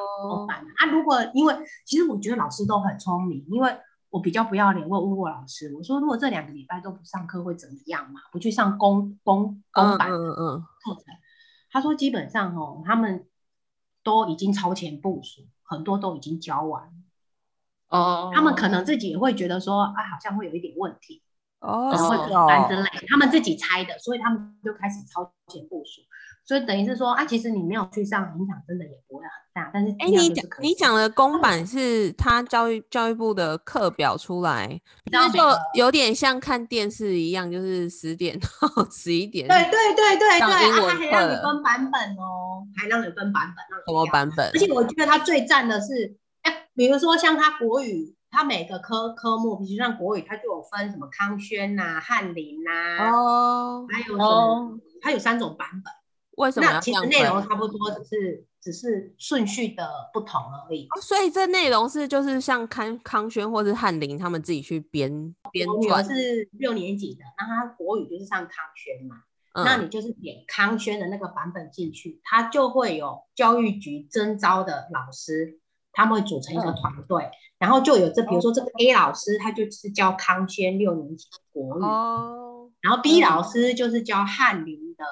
[0.47, 0.85] 啊。
[0.89, 1.53] 如果因为
[1.85, 3.77] 其实我觉得老师都很聪明，因为
[4.09, 8.21] 我比较不要脸，我有问过老师，我说如果这两个礼拜都不上课会怎么样嘛？
[8.31, 11.03] 不去上公公公嗯版嗯嗯课程，
[11.69, 13.25] 他说基本上哦，他们
[14.03, 16.91] 都已经超前部署，很多都已经交完了。
[17.89, 21.21] 哦，他们可能自己也会觉得说，啊，好像会有一点问题，
[21.59, 26.01] 哦，然后会是怎么办之哦，类，他们自己猜的，所以他们就开始超前部署。
[26.43, 29.69] 所以等于是说，啊，其实你没有去上，影响真的也不会很大。
[29.73, 35.39] 但是哎，你讲你讲的公版是他教育教育部的课表出来，那就
[35.75, 38.47] 有点像看电视一样，就是十点到
[38.91, 44.59] 十一点，对对对对上对，啊，英文他还让你课分版本哦，还让你分版本，让你什么挑版本而？
[44.59, 55.93] 且我觉得他最赞的是，哎，比如说像他国语，它每个科科目，比如像国语，它就有分什么康轩呐、翰林呐、哦，还有什么哦，它有三种版本。
[56.37, 57.05] 为什么那其实？
[57.07, 60.87] 内容差不多，只是只是顺序的不同而已。
[60.95, 69.17] 哦所以这内容是就是像康康轩或是翰林他们自己去编编我女儿撰，是六年级的，那他国语就是上康轩嘛，
[69.53, 75.59] 那嗯，你就是点康轩的那个版本进去，它就会有教育局征招的老师
[75.93, 85.03] 他们会组成一个团队，然后就有这，比如说这个 A 老师，他就是教康轩六年级的国语，哦，然后 B 老师就是教翰林的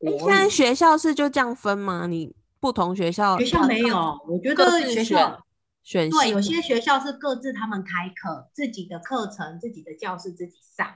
[0.00, 0.50] 现在语。
[0.50, 2.06] 学校是就这样分吗？
[2.06, 5.44] 你不同学校学校没有，我觉得学校，
[5.82, 10.86] 选对有些学校是各自他们开课，自己的课程、自己的教室自己上。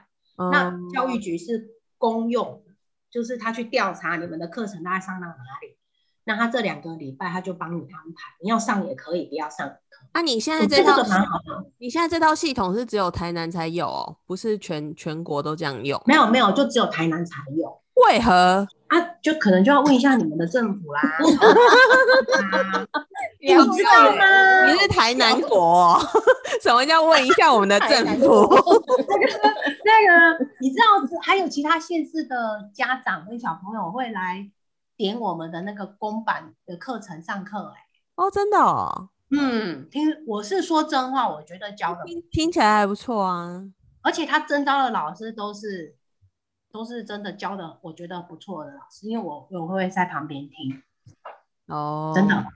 [0.51, 2.63] 那嗯教育局是公用，
[3.11, 5.77] 就是他去调查你们的课程大概上到哪里，
[6.25, 10.09] 那他这两个礼拜他就帮你安排，你要上也可以，不要上也可以。
[10.11, 11.65] 啊，你现在这这套个蛮好的。
[11.77, 16.01] 你现在这套系统是只有台南才有哦，不是全全国都这样用？
[16.05, 18.67] 没有没有，就只有台南才有为何？
[18.93, 21.01] 啊，就可能就要问一下你们的政府啦。
[22.79, 22.87] 啊
[23.39, 24.65] 你知道吗？
[24.71, 25.99] 你是台南国、哦？
[26.61, 28.25] 什么叫问一下我们的政府？
[29.83, 30.83] 那个你知道，
[31.21, 34.49] 还有其他县市的家长跟小朋友会来
[34.95, 37.81] 点我们的那个公版的课程上课、哎，
[38.15, 43.63] 哦，真的哦，嗯，听我是说真话，我觉得教的，听听起来还不错啊。
[44.01, 45.95] 而且他征招的老师都是
[46.73, 50.81] 都是真的教的，我觉得不错的老师，因为我我会在旁边听，
[51.67, 52.47] 哦，真的，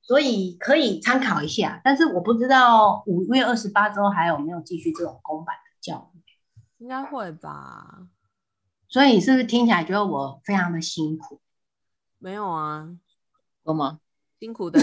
[0.00, 1.80] 所以可以参考一下。
[1.82, 6.22] 但是我不知道五月二十八之后还有没有继续这种公版的教育。
[6.78, 8.06] 应该会吧？
[8.88, 11.40] 所以你是不是听起来觉得我非常的辛苦？
[12.18, 12.88] 没有啊，
[13.64, 13.98] 有吗？
[14.38, 14.78] 辛苦的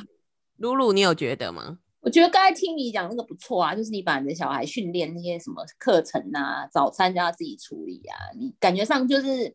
[0.58, 1.78] 露露，你有觉得吗？
[2.06, 9.52] 我觉得刚才听你讲那个不错啊，就是你把你的小孩训练那些什么课程啊，早餐就要自己处理啊，你感觉上就是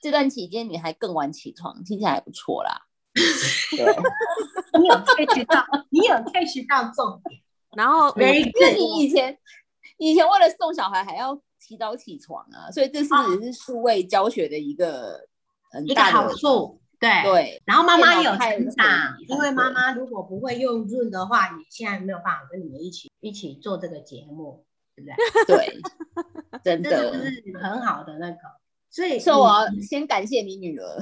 [0.00, 2.80] 这段期间你还更晚起床，听起来还不错啦。
[3.76, 3.84] 对，
[4.80, 7.42] 你有 catch 到，你有 catch 到重点。
[7.76, 8.50] 然后 因为。
[8.74, 9.38] 你以前
[9.98, 15.20] 以前为了送小孩还要提早起床啊，所以这是也是数位教学的一个
[15.70, 17.10] 很一个大的好处，对。
[17.24, 25.44] 对，然后妈妈也有成长因为对妈妈如果不会用润的话，你现在没有办法跟你们一起一起做这个节目，对不对？
[25.58, 25.80] 对，
[26.62, 27.24] 真这个的。
[27.24, 28.38] 是很好的那个，
[28.88, 31.00] 所以所以我要先感谢你女儿。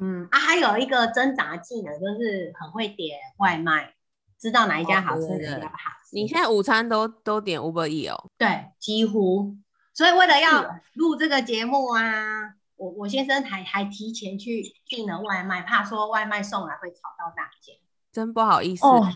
[0.00, 3.94] 嗯啊，还有一个挣扎技能就是很会点外卖，
[4.38, 6.14] 知道哪一家好吃，哦对对对哪一家不好吃。
[6.14, 8.30] 你现在午餐都都点 Uber E 哦？
[8.36, 9.56] 对，几乎。
[9.94, 17.72] 所以为了要录这个节目啊，我我先生还还提前去订了外卖，怕说外卖送来会吵到大家。
[18.10, 19.06] 真不好意思，哦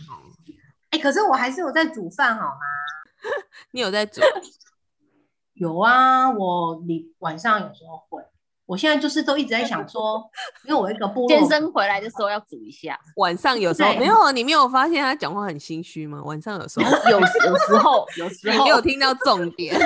[0.91, 2.61] 哎、可是我还是有在煮饭好吗？
[3.73, 4.21] 你有在煮？
[5.55, 8.23] 有啊，我你晚上有时候会。
[8.67, 10.29] 我现在就是都一直在想说，
[10.65, 14.31] 因为我一个部落健身回来的时候要煮一下， 晚上有时候没有啊？
[14.33, 16.23] 你没有发现他讲话很心虚吗？
[16.25, 17.27] 晚上有时候有有
[17.59, 19.77] 时候有时候你没有听到重点。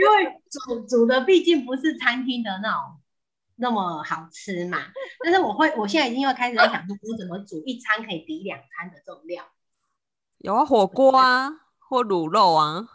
[0.00, 3.00] 因为煮煮的毕竟不是餐厅的那种
[3.56, 4.78] 那么好吃嘛。
[5.22, 9.44] 但是我会，我现在已经又开始在想说，我怎么煮一餐可以抵两餐的这种料。
[10.38, 12.88] 有啊，火锅啊，或卤肉啊，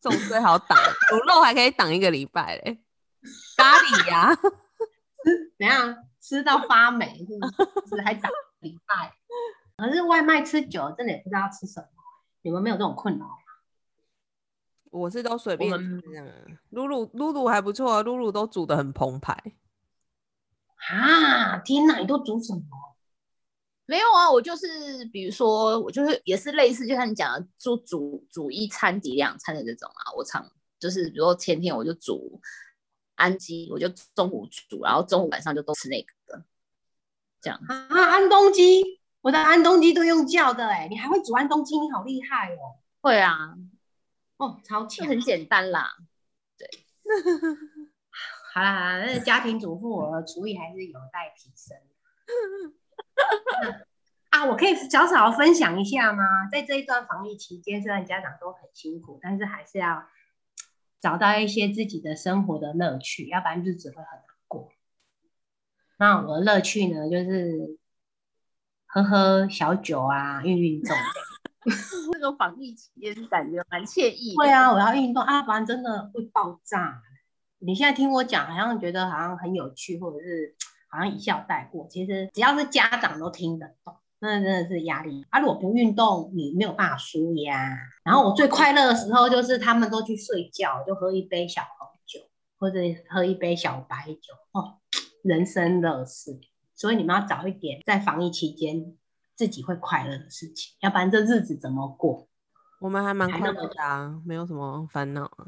[0.00, 0.78] 这种最好挡。
[1.10, 2.80] 卤肉还可以挡一个礼拜嘞。
[3.56, 4.36] 咖喱呀、
[5.58, 7.38] 怎样吃到发霉，是
[7.90, 8.02] 不是？
[8.02, 9.12] 还挡礼拜。
[9.76, 11.88] 可是外卖吃久了，真的也不知道吃什么。
[12.42, 13.34] 你们没有这种困扰吗？
[14.92, 15.70] 我是都随便。
[16.70, 19.36] 露露露露还不错啊，露露都煮的很澎湃。
[20.90, 22.62] 啊，天哪，你都煮什么？
[23.86, 30.12] 没有啊，我就是比如说我就是也是类似，就像你讲的，煮煮煮一餐抵两餐的这种啊。
[30.16, 30.46] 我常
[30.78, 32.40] 就是比如说前天我就煮
[33.14, 36.42] 安鸡，我就中午煮，然后中午晚上就都吃那个，
[37.40, 37.58] 这样。
[37.68, 42.76] 啊，安东鸡，我的安东鸡都用叫的哎、你还会煮安东鸡，你好厉害哦！
[43.00, 43.54] 会啊，
[44.42, 45.06] 哦，超就强。
[45.06, 45.94] 很简单啦。
[46.58, 46.68] 对
[48.52, 51.76] 好啦好啦，那家庭主妇我的厨艺还是有待提升。
[54.30, 56.24] 啊，我可以小小分享一下吗？
[56.50, 60.08] 在这一段防疫期间，虽然家长都很辛苦，但是还是要
[61.00, 64.72] 找到一些自己的生活的乐趣，要不然日子会很难过。
[65.98, 67.78] 那我的乐趣呢，就是
[68.86, 70.96] 喝喝小酒啊，运运动。
[72.12, 74.36] 那个防疫期间感觉蛮惬意的。
[74.36, 77.00] 会啊，我要运动啊，不然真的会爆炸。
[77.58, 80.54] 你现在听我讲，好像觉得好像很有趣，或者是
[80.90, 81.86] 好像一笑带过。
[81.88, 85.24] 其实只要是家长都听得懂，那真的是压力。
[85.30, 87.78] 啊，如果不运动，你没有办法舒压。
[88.04, 92.20] 然后我最快乐的时候就是他们都去睡觉，就喝一杯小红酒，
[92.58, 94.78] 或者喝一杯小白酒，哦，
[95.22, 96.40] 人生乐事。
[96.74, 98.96] 所以你们要早一点在防疫期间
[99.34, 102.28] 自己会快乐的事情，要不然这日子怎么过？
[102.80, 105.46] 我们还蛮快乐的啊，没有什么烦恼啊。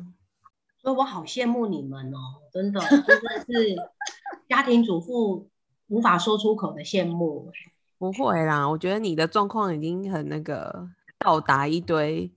[0.78, 2.18] 所以我好羡慕你们哦，
[2.53, 3.74] 真的，真的是
[4.49, 5.49] 家庭主妇
[5.89, 7.51] 无法说出口的羡慕。
[7.97, 12.30] 不会啦，我觉得你的状况已经很那个到达一堆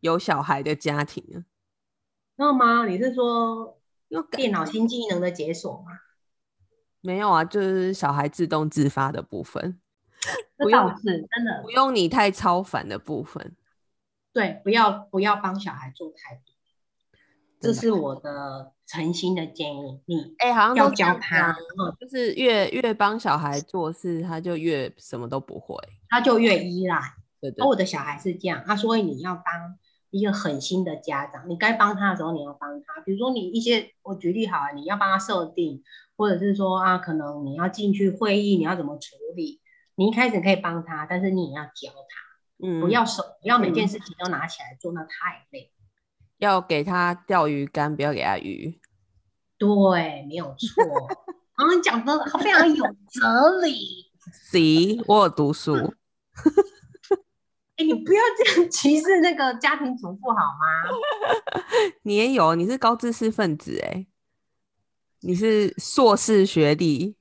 [0.00, 1.40] 有小孩的家庭了。
[1.40, 2.84] 知道吗？
[2.86, 6.00] 你是说因为感电脑新技能的解锁吗？
[7.00, 9.87] 没有啊，就是小孩自动自发的部分，这
[10.56, 13.56] 不用是真的不，用你太超凡的部分。
[14.32, 16.54] 对，不要不要帮小孩做太多，
[17.60, 20.00] 这是我的诚心的建议。
[20.06, 21.56] 你哎、好像要都教他
[22.00, 25.76] 就是越越帮小孩做事，他就越什么都不会。
[26.08, 27.14] 他就越依赖。
[27.40, 29.78] 对对而我的小孩是这样，啊，所以你要当
[30.10, 33.00] 一个狠心的家长，你该帮他的时候你要帮他。
[33.02, 35.82] 比如说你一些，我举例好了，你要帮他设定，
[36.16, 39.60] 或者是说啊，可能你要进去会议，你要怎么处理，
[39.98, 45.72] 你一开始可以帮他，但是你也要教他，嗯，不要手，不要每件事情都拿起来做，那太累。
[46.36, 48.80] 要给他钓鱼竿，不要给他鱼。
[49.58, 50.84] 对，没有错。
[51.56, 54.06] 然后你讲的非常有哲理。
[54.32, 55.74] C，我有读书。
[57.74, 60.96] 哎，你不要这样歧视那个家庭主妇好吗？
[62.02, 64.06] 你也有，你是高知识分子哎、
[65.22, 67.16] 你是硕士学历。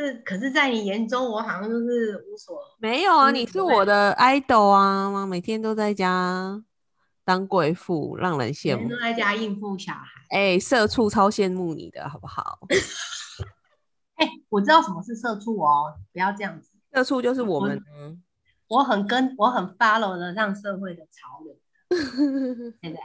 [0.00, 6.62] 可是，可是，在你眼中，我好像就是无所没有啊，嗯你是我的 idol 啊，每天都在家
[7.24, 9.00] 当贵妇，让人羡慕每天都。
[9.00, 10.06] 在家应付小孩。
[10.30, 12.60] 哎、社畜超羡慕你的好不好？
[14.16, 16.70] 哎、我知道什么是社畜哦，不要这样子。
[16.94, 18.16] 社畜就是我我们啊。
[18.68, 21.56] 我很跟我很 follow 的上社会的潮流，
[22.80, 22.98] 对不对？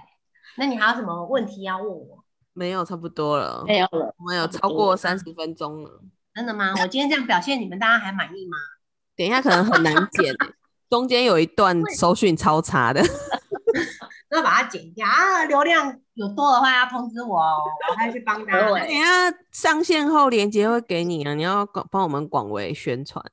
[0.58, 2.24] 那你还有什么问题要问我？
[2.54, 3.64] 没有，差不多了。
[3.66, 6.02] 没有了，我们有超过三十分钟了。
[6.36, 6.74] 真的吗？
[6.82, 8.58] 我今天这样表现，你们大家还满意吗？
[9.16, 10.54] 等一下可能很难剪欸，
[10.90, 13.02] 中间有一段收讯超差的。
[14.30, 15.46] 那把它剪掉啊！
[15.46, 18.70] 流量有多的话要通知我哦，我还去帮大家。
[18.70, 23.24] 等一下上线后链接会给你啊，你要广帮我们广为宣传，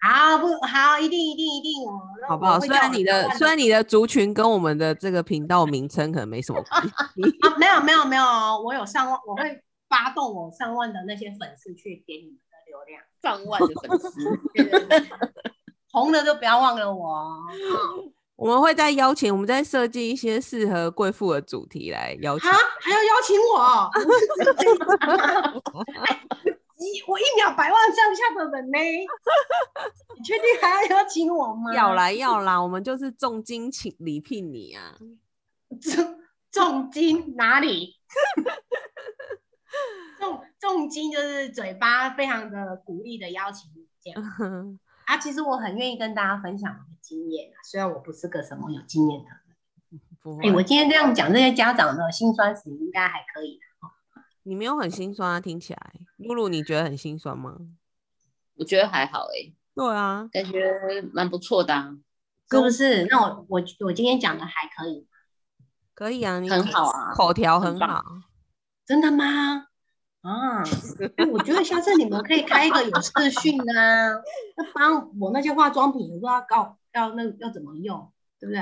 [0.00, 0.98] 好不好？
[1.00, 1.72] 一定一定一定，
[2.28, 2.60] 好不好？
[2.60, 6.88] 虽然你的虽然你的族群跟我们的这个频道名称可能没什么关系，
[7.42, 8.22] 啊，没有没有没有，
[8.64, 12.38] 我有上万，我会发动我上万的那些粉丝去点你。
[13.22, 14.20] 上万的粉丝，
[15.92, 17.38] 红的就不要忘了我哦。
[18.36, 23.90] 我们会再邀请，我们再设计一些适合贵妇的主题来邀请啊。，还要邀请我？
[26.78, 28.78] 一 我一秒百万上下的人呢，
[30.16, 31.72] 你确定还要邀请我吗？
[31.74, 34.96] 要啦要啦，我们就是重金请礼聘你啊！
[35.80, 36.18] 重
[36.50, 37.94] 重金哪里？
[40.62, 45.18] 重重金就是嘴巴非常的鼓励的邀请你这样啊。
[45.18, 49.38] 其实我很愿意跟大家分享我的经验啊，虽然我不是个什么有经验的人。
[49.90, 54.22] 哎、不会，我今天这样讲这些家长的心酸史，应该还可以的。
[54.44, 55.92] 你没有很心酸啊，听起来。
[56.18, 57.58] 露露，你觉得很心酸吗？
[58.54, 61.96] 我觉得还好哎、对啊，感觉蛮不错的、啊，
[62.48, 63.04] 是不是？
[63.06, 65.08] 那我我我今天讲的还可以，
[65.92, 68.00] 可以啊，你很好啊口条很好。
[68.86, 69.66] 真的吗？
[70.22, 70.62] 啊，
[71.16, 74.10] 哎我觉得下次你们可以开一个有视讯啊，
[74.56, 78.10] 那帮我那些化妆品，我说要搞要那要怎么用，
[78.40, 78.60] 对不对？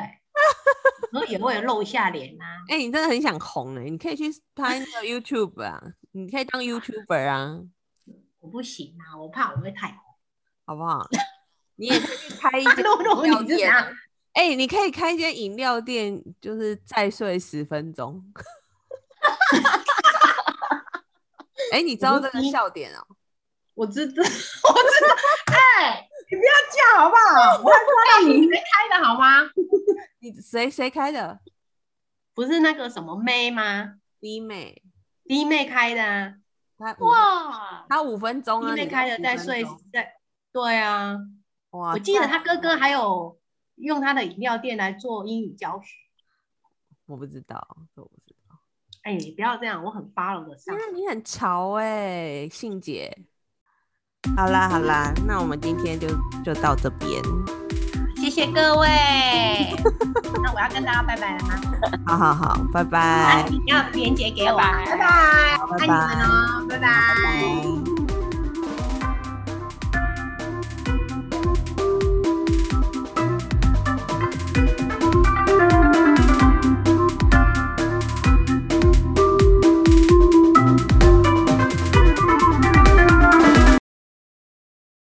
[1.13, 2.45] 然后也会露一下脸啊。
[2.69, 5.81] 哎、你真的很想红哎、你可以去拍那个 YouTube 啊，
[6.13, 7.61] 你可以当 YouTuber 啊，
[8.41, 9.99] 我不行啊，我怕我会太红。
[10.65, 11.07] 好不好？
[11.77, 13.71] 你也可以去开一间 露露饮料店。
[14.33, 18.25] 哎、你可以开一间饮料店，就是再睡十分钟。
[21.73, 23.07] 哎、你知道这个笑点哦、
[23.75, 25.17] 我知道， 我知道。
[25.47, 27.63] 哎、你不要叫好不好？
[27.63, 29.51] 我还不知道你谁开的好吗？
[30.19, 31.41] 你谁谁开的？
[32.35, 33.95] 不是那个什么妹吗？
[34.21, 34.83] 弟妹，
[35.25, 36.35] 弟妹开的啊，
[36.79, 40.15] 他哇，他五分钟啊，弟妹开的在睡在。
[40.53, 41.17] 对啊，
[41.71, 43.39] 哇，我记得他哥哥还有
[43.77, 45.97] 用他的饮料店来做英语教学。
[47.07, 48.30] 我不知道，我不知
[49.03, 49.11] 道。
[49.11, 50.81] 哎、你不要这样，我很 follow 的上因。
[50.81, 53.17] 为你很潮哎、信姐。
[54.37, 56.09] 好啦好啦，那我们今天就
[56.45, 57.11] 就到这边。
[58.17, 58.87] 谢谢各位。
[60.43, 61.61] 那我要跟大家拜拜了吗？
[62.07, 63.47] 好好好，拜拜啊，。
[63.49, 68.00] 你要连接给我啊，拜拜拜拜，好拜爱你们哦，拜拜。